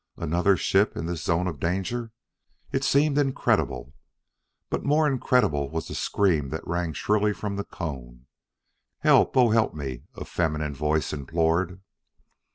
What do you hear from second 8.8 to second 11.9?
"Help! Oh, help me!" a feminine voice implored.